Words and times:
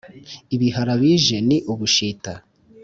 ibihara 0.55 0.93
bije 1.01 1.37
ni 1.47 1.57
ubushita 1.71 2.33